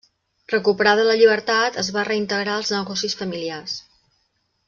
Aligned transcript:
Recuperada 0.53 1.03
la 1.07 1.17
llibertat 1.19 1.77
es 1.83 1.91
va 1.97 2.05
reintegrar 2.09 2.57
als 2.61 2.73
negocis 2.79 3.17
familiars. 3.23 3.77